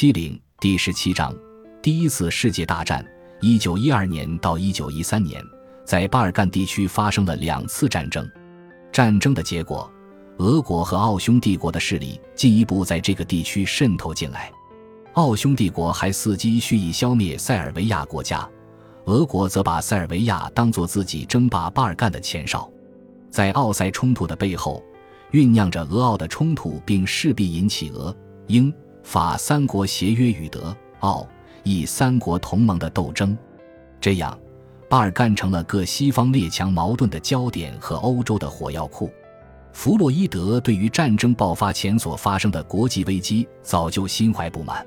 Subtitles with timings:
[0.00, 1.30] 七零第十七章，
[1.82, 3.04] 第一次世界大战，
[3.42, 5.44] 一九一二年到一九一三年，
[5.84, 8.26] 在巴尔干地区发生了两次战争。
[8.90, 9.92] 战争的结果，
[10.38, 14.50] 俄国和奥匈帝国的势力进一步在这个地区渗透进来。
[15.12, 18.48] 奥匈帝国还伺机蓄意消灭塞尔维亚国家，
[19.04, 22.66] 俄国则把塞尔维亚当作自己争霸巴尔干的前哨。
[23.30, 24.82] 在奥塞冲突的背后，
[25.32, 28.72] 酝酿着俄奥的冲突，并势必引起俄英。
[29.10, 31.26] 法三国协约与德、奥、
[31.64, 33.36] 意三国同盟的斗争，
[34.00, 34.38] 这样，
[34.88, 39.10] 巴尔干成了各西方列强矛盾的焦点和欧洲的火药库。
[39.72, 44.86] 弗洛伊德对于战争爆发前所发生的国际危机早就心怀不满。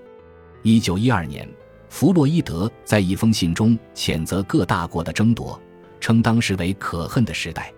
[0.62, 1.45] 一九一二年，
[1.90, 5.59] 弗洛伊德在一封信中谴责各大国的争夺，
[5.99, 7.73] 称当时为可恨的时代。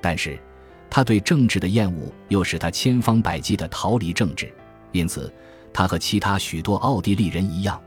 [0.00, 0.40] 但是，
[0.88, 4.50] 他对政治的厌恶又使他千方百计地逃离政治，
[4.92, 5.30] 因此。
[5.72, 7.80] 他和其他许多奥地利人一样，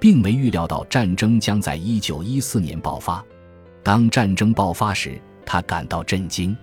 [0.00, 3.24] 并没预料到战争将在一九一四年爆发。
[3.82, 6.56] 当战争爆发时，他感到震惊，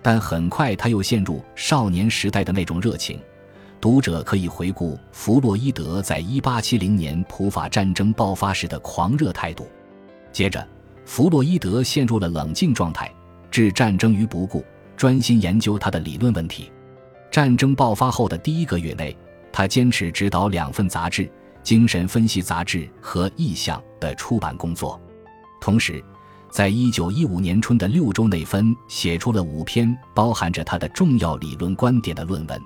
[0.00, 3.20] 但很快他又陷入少年时代的那种热情。
[3.80, 9.68] 读者可以回顾弗洛伊德在一八七零年普法战争爆发时的狂热态度。
[10.30, 10.64] 接着，
[11.04, 13.12] 弗洛伊德陷入了冷静状态，
[13.50, 14.64] 置战争于不顾，
[14.96, 16.70] 专心研究他的理论问题。
[17.30, 19.16] 战争爆发后的第一个月内。
[19.52, 21.22] 他坚持指导两份杂志
[21.62, 25.00] 《精神分析杂志》和《意象》的出版工作，
[25.60, 26.02] 同时，
[26.50, 32.58] 在一九一五年春的六周内分写出了五篇包含着他的重要理论观点的论文，《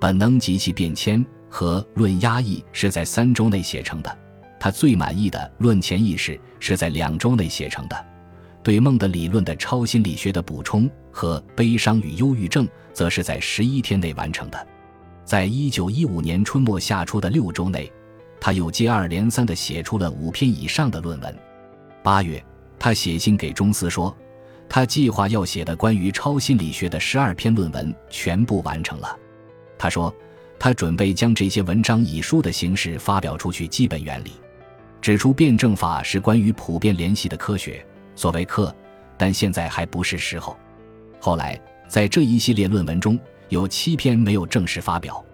[0.00, 4.18] 本能及其变迁》和《论压抑》是在三周内写成的。
[4.58, 8.06] 他最满意的《论潜意识》是在两周内写成的，
[8.62, 14.66] 对梦的理论的超心理学的补充和《悲伤与忧郁症》则是在十一天内完成的。
[15.26, 17.92] 在一九一五年春末夏初的六周内，
[18.40, 21.36] 他又接二连三地写出了五篇以上的论文。
[22.00, 22.42] 八月，
[22.78, 24.16] 他写信给中斯说，
[24.68, 29.18] 他计划要写的关于超心理学的十二篇论文全部完成了。
[29.76, 30.14] 他说，
[30.60, 33.66] 他准备将这些文章以书的形式发表出去。
[33.66, 34.30] 基本原理，
[35.00, 37.84] 指出辩证法是关于普遍联系的科学，
[38.14, 38.72] 所谓课，
[39.18, 40.56] 但现在还不是时候。
[41.18, 43.18] 后来，在这一系列论文中。
[43.48, 45.24] 有七篇没有正式发表，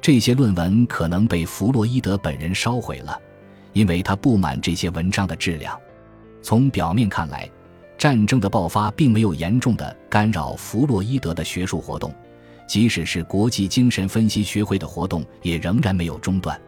[0.00, 3.18] 这些论文可能被弗洛伊德本人烧毁了，
[3.72, 5.78] 因为他不满这些文章的质量。
[6.42, 7.48] 从表面看来，
[7.96, 12.12] 战争的爆发并没有严重的干扰弗洛伊德的学术活动，
[12.66, 16.60] 即使是国际精神分析学会的活动也仍然没有中断。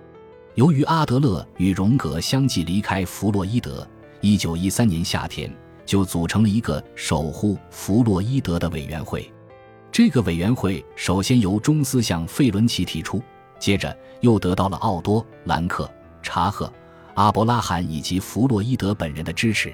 [0.54, 3.84] 由于阿德勒与荣格相继离开弗洛伊德
[4.20, 5.52] ，1913年夏天
[5.84, 9.28] 就组成了一个守护弗洛伊德的委员会。
[9.94, 13.22] 这个委员会首先由中斯向费伦奇提出，
[13.60, 15.88] 接着又得到了奥多、兰克、
[16.20, 16.68] 查赫、
[17.14, 19.72] 阿伯拉罕以及弗洛伊德本人的支持。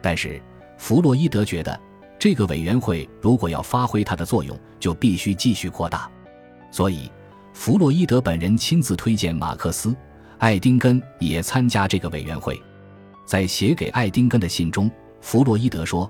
[0.00, 0.40] 但是，
[0.76, 1.80] 弗洛伊德觉得，
[2.20, 6.08] 这个委员会如果要发挥它的作用，就必须继续扩大。
[6.70, 7.10] 所以，
[7.52, 9.92] 弗洛伊德本人亲自推荐马克思、
[10.38, 12.62] 爱丁根也参加这个委员会。
[13.26, 14.88] 在写给爱丁根的信中，
[15.20, 16.08] 弗洛伊德说。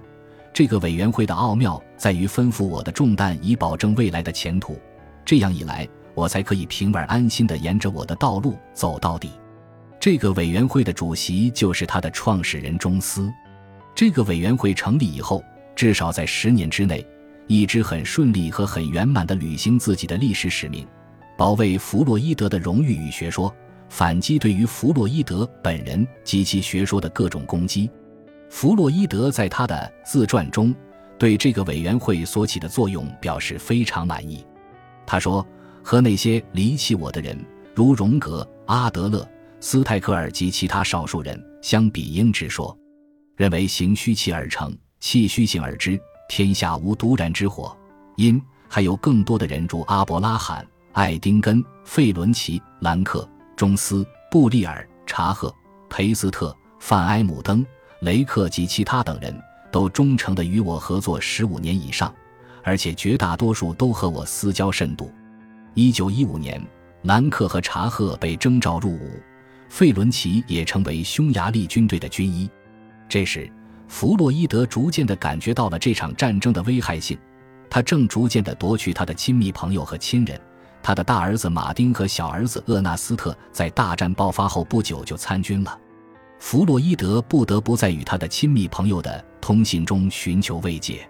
[0.59, 4.77] 这个委员会的奥妙在于吩咐我的重担，以保证未来的前途。
[5.25, 9.31] 这样一来，我才可以平稳安心地沿着我的道路走到底。
[10.01, 13.33] 这个委员会的主席就是他的创始人中斯。
[13.95, 15.45] 这个委员会成立以后，
[15.77, 17.07] 至少在十年之内，
[17.47, 20.85] 一直很顺利和很圆满地履行自己的历史使命，
[21.37, 23.55] 保卫弗洛伊德的荣誉与学说，
[23.89, 27.89] 反击对于弗洛伊德本人及其学说的各种攻击。
[28.51, 30.75] 弗洛伊德在他的自传中
[31.19, 34.45] 对这个委员会所起的作用表示非常满意。
[35.07, 35.47] 他说
[35.83, 37.39] ：“和那些离弃我的人，
[37.75, 39.29] 如荣格、阿德勒、
[39.61, 42.77] 斯泰克尔及其他少数人相比，应直说，
[43.37, 45.99] 认为形虚气而成，气虚性而知，
[46.29, 47.77] 天下无独燃之火。
[48.17, 55.55] 因还有更多的人，如阿伯拉罕、爱丁根、费伦奇、兰克、中斯、布利尔、查赫、
[55.89, 57.65] 裴斯特、范埃姆登。”
[58.01, 59.35] 雷克及其他等人
[59.73, 62.15] 都忠诚地与我合作十五年以上，
[62.63, 65.13] 而且绝大多数都和我私交甚笃。
[65.75, 66.65] 一九一五年，
[67.03, 69.21] 兰克和查赫被征召入伍，
[69.69, 72.49] 费伦奇也成为匈牙利军队的军医。
[73.09, 73.51] 这时，
[73.89, 77.19] 弗洛伊德逐渐地感觉到了这场战争的危害性，
[77.69, 80.41] 他正逐渐地夺去他的亲密朋友和亲人。
[80.83, 85.79] 他的大儿子马丁和小儿子厄纳斯特在大战爆发后不久就参军了。
[86.39, 91.07] 弗洛伊德不得不在与他的亲密朋友的通信中寻求慰藉。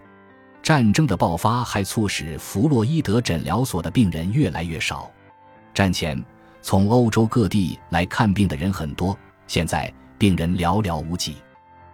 [0.62, 5.10] 战争的爆发还促使弗洛伊德诊疗所的病人越来越少。
[5.72, 6.22] 战前，
[6.60, 9.16] 从欧洲各地来看病的人很多，
[9.46, 11.36] 现在病人寥寥无几。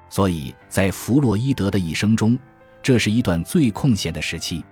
[0.09, 2.39] 所以在弗洛伊德的一生中，
[2.83, 4.65] 这是一段最空闲的时期。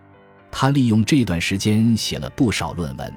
[0.50, 3.12] 他利用这段时间写了不少论文。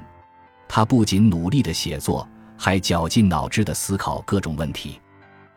[0.68, 2.28] 他不仅努力的写作，
[2.58, 5.00] 还绞尽脑汁的思考各种问题。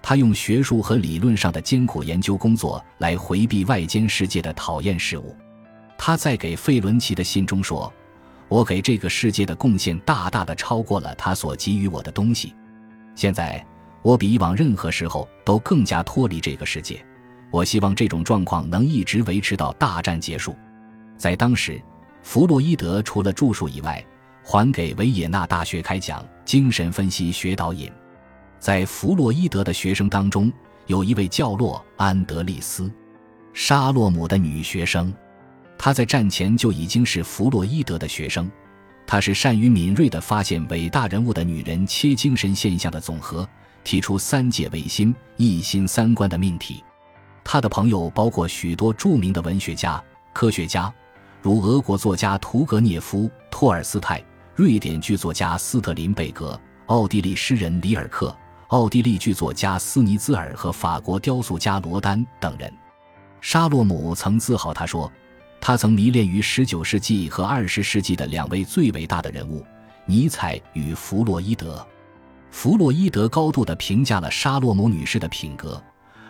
[0.00, 5.36] 他用学术和理论上的艰苦研究工作来回避外间世界的讨厌事物。
[5.98, 7.92] 他在给费伦奇的信中说
[8.48, 12.54] ：“我给这个世界的贡献大大的超过了他所给予我的东西。
[13.14, 13.62] 现在
[14.00, 17.04] 我比以往任何时候都更加脱离这个世界。
[17.50, 20.56] 我希望这种状况能一直维持到大战结束。”
[21.18, 21.82] 在当时，
[22.22, 24.02] 弗洛伊德除了著述以外，
[24.44, 27.90] 还给维也纳大学开讲精神分析学导引。
[28.58, 30.52] 在弗洛伊德的学生当中，
[30.86, 32.90] 有一位叫洛安德利斯，
[33.52, 35.14] 沙洛姆的女学生。
[35.78, 38.50] 她在战前就已经是弗洛伊德的学生。
[39.06, 43.48] 她是善于敏锐地发现伟大人物的女人切精神现象的总和，
[43.84, 46.82] 提出三界唯心、一心三观的命题。
[47.44, 50.02] 她的朋友包括许多著名的文学家、
[50.34, 50.92] 科学家，
[51.40, 54.22] 如俄国作家屠格涅夫、托尔斯泰，
[54.54, 58.36] 瑞典剧作家斯特林贝格，奥地利诗人里尔克。
[58.68, 62.70] 奥地利剧作家斯尼兹尔和法国雕塑家罗丹等人，
[63.40, 65.10] 沙洛姆曾自豪他说
[65.58, 69.64] ：“他曾迷恋于19世纪和20世纪的两位最伟大的人物
[70.04, 71.84] 尼采与弗洛伊德。”
[72.52, 75.82] 弗洛伊德高度地评价了沙洛姆女士的品格，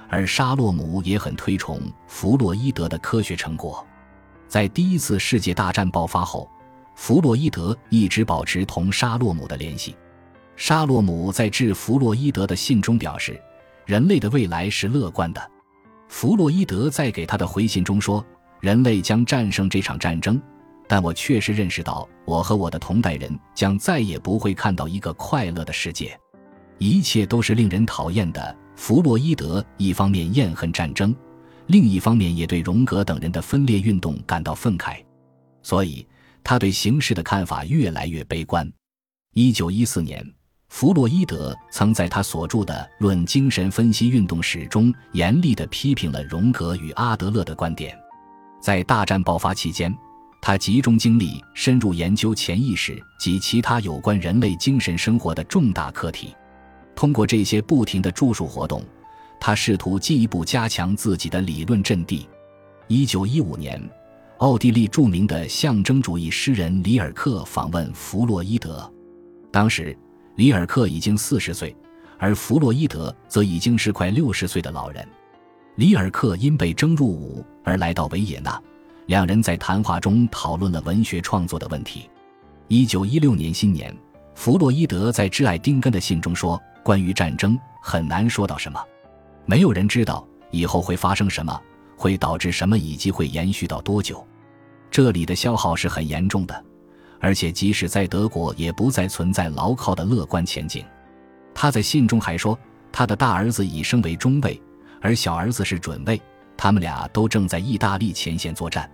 [0.09, 3.85] 而沙洛姆也很推崇弗洛伊德的科学成果。
[4.47, 6.49] 在第一次世界大战爆发后，
[6.95, 9.97] 弗洛伊德一直保持同沙洛姆的联系。
[10.59, 13.41] 沙洛姆在致弗洛伊德的信中表示，
[13.87, 15.51] 人类的未来是乐观的。
[16.09, 18.27] 弗洛伊德在给他的回信中说
[18.61, 20.43] ：“人类将战胜这场战争，
[20.89, 26.19] 但我确实认识到，我和我的同代人将再也不会看到一个快乐的世界，
[26.79, 31.15] 一切都是令人讨厌的。”弗洛伊德一方面厌恨战争，
[31.69, 34.97] 另一方面也对荣格等人的分裂运动感到愤慨，
[35.63, 36.05] 所以
[36.43, 38.69] 他对形势的看法越来越悲观。
[39.35, 40.21] 一九一四年。
[40.69, 47.99] 弗洛伊德曾在他所著的《论精神分析运动史》中严厉地批评了荣格与阿德勒的观点。
[48.61, 49.93] 在大战爆发期间，
[50.41, 56.35] 他集中精力深入研究潜意识及其他有关人类精神生活的重大课题。
[56.95, 58.85] 通过这些不停的著述活动，
[59.41, 62.29] 他试图进一步加强自己的理论阵地。
[62.87, 63.83] 一九一五年，
[64.39, 68.89] 奥地利著名的象征主义诗人里尔克访问弗洛伊德，
[69.51, 69.99] 当时。
[70.39, 71.75] 里尔克已经四十岁，
[72.17, 75.05] 而弗洛伊德则已经是快六十岁的老人。
[75.75, 78.63] 里尔克因被征入伍而来到维也纳，
[79.07, 82.09] 两人在谈话中讨论了文学创作的问题。
[82.69, 83.93] 一九一六年新年，
[84.37, 88.81] 弗洛伊德在致爱丁根的信中说：“关于战争，很难说到什么，
[89.45, 91.61] 没有人知道以后会发生什么，
[91.97, 94.25] 会导致什么，以及会延续到多久。
[94.89, 96.65] 这里的消耗是很严重的。”
[97.21, 100.85] 而且，即使在德国，也不再存在牢靠的乐观前景。
[101.55, 102.57] 他在信中还说，
[102.93, 104.61] 他的大儿子已升为中尉，
[105.01, 106.21] 而小儿子是准尉，
[106.57, 108.89] 他们俩都正在意大利前线作战。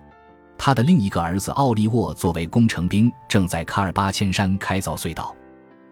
[0.57, 5.35] 他的另一个儿子奥利沃作为工程兵，正在卡尔巴千山开凿隧道。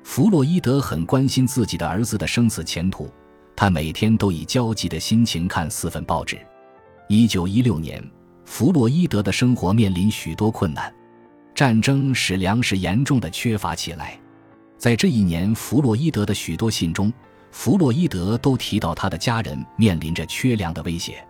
[0.03, 3.09] 弗洛伊德很关心自己的儿子的生死前途，
[3.55, 6.39] 他每天都以焦急的心情看四份报纸。
[7.09, 8.03] 一九一六年，
[8.45, 10.93] 弗洛伊德的生活面临许多困难。
[11.63, 14.19] 战争使粮食严重的缺乏起来，
[14.77, 17.09] 在这一年，弗洛伊德的许多信中，
[17.51, 21.25] 弗洛伊德都提到他的家人面临着缺粮的威胁。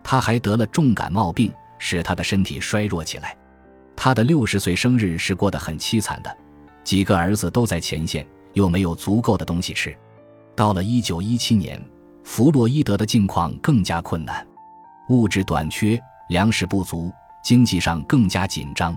[0.00, 3.36] 他还得了重感冒病，使他的身体衰弱起来。
[3.96, 6.32] 他的六十岁生日是过得很凄惨的，
[6.84, 9.92] 几个儿子都在前线，又没有足够的东西吃。
[10.54, 11.84] 到了一九一七年，
[12.22, 14.46] 弗洛伊德的境况更加困难，
[15.08, 17.10] 物质短缺，粮食不足，
[17.42, 18.96] 经济上更加紧张。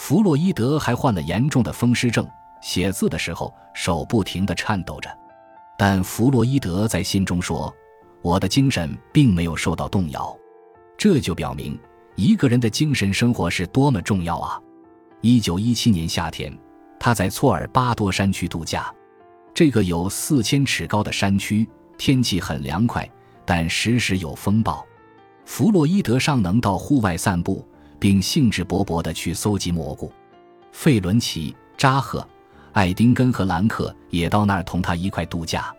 [0.00, 2.24] 弗洛伊德还患了严重的风湿症，
[2.62, 5.10] 写字的时候手不停地颤抖着。
[5.76, 7.74] 但弗洛伊德在信中说
[8.22, 10.34] ：“我的精神并没有受到动摇。”
[10.96, 11.76] 这就表明
[12.14, 14.62] 一个人的精神生活是多么重要啊！
[15.20, 16.56] 一九一七年夏天，
[17.00, 18.94] 他在措尔巴多山区度假。
[19.52, 23.06] 这个有四千尺高的山区，天气很凉快，
[23.44, 24.86] 但时时有风暴。
[25.44, 27.66] 弗洛伊德尚能到户外散步。
[27.98, 30.12] 并兴致勃勃地去搜集蘑菇。
[30.72, 32.26] 费伦奇、扎赫、
[32.72, 35.74] 爱丁根和兰克也到那儿同他一块度假。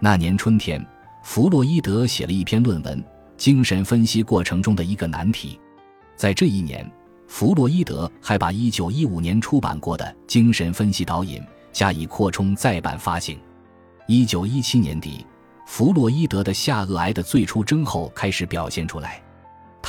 [0.00, 0.84] 那年春天，
[1.22, 3.02] 弗洛伊德写了一篇论文
[3.36, 5.58] 《精神分析过程中的一个难题》。
[6.16, 6.90] 在这一年，
[7.26, 11.40] 弗洛伊德还把1915年出版过的《精神分析导引》
[11.72, 13.38] 加以扩充再版发行。
[14.06, 15.24] 一九一七年底，
[15.66, 19.22] 弗洛伊德的下颚癌的最初征候开始表现出来。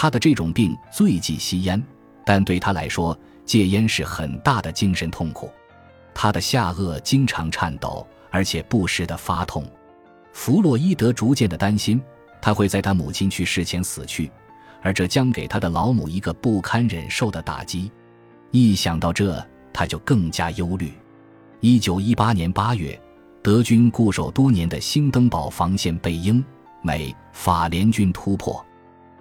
[0.01, 1.79] 他的这种病最忌吸烟，
[2.25, 3.15] 但对他来说，
[3.46, 5.48] 戒烟是很大的精神痛苦。
[6.12, 9.63] 他的下颚经常颤抖，而且不时的发痛。
[10.34, 12.01] 弗洛伊德逐渐的担心，
[12.41, 14.31] 他会在他母亲去世前死去，
[14.81, 17.91] 而这将给他的老母一个不堪忍受的打击。
[18.50, 19.39] 一想到这，
[19.72, 20.91] 他就更加忧虑。
[21.60, 23.00] 一九一八年八月，
[23.43, 26.43] 德军固守多年的兴登堡防线被英、
[26.81, 28.65] 美、法联军突破。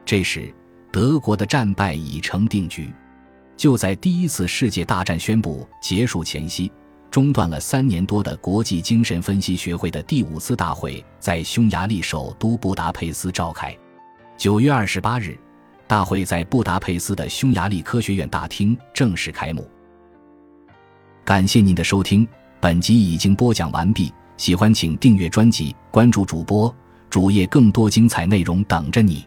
[0.06, 0.52] 这时，
[0.92, 2.92] 德国的战败已成定局。
[3.56, 6.70] 就在第一次世界大战宣布结束前夕。
[7.10, 13.76] 中断了三年多的国际精神分析学会的第五次大会在匈牙利首都布达佩斯召开。
[14.36, 15.36] 九月二十八日，
[15.88, 19.68] 大会在布达佩斯的匈牙利科学院大厅正式开幕。
[21.24, 22.24] 感谢您的收听，
[22.60, 24.12] 本集已经播讲完毕。
[24.36, 26.72] 喜欢请订阅专辑，关注主播
[27.10, 29.26] 主页，更多精彩内容等着你。